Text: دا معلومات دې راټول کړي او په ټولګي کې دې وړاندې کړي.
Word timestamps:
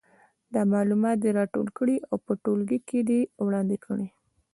دا 0.53 0.61
معلومات 0.73 1.17
دې 1.19 1.31
راټول 1.39 1.67
کړي 1.77 1.97
او 2.09 2.15
په 2.25 2.31
ټولګي 2.43 2.79
کې 2.87 2.99
دې 3.09 3.19
وړاندې 3.45 3.77
کړي. 3.85 4.07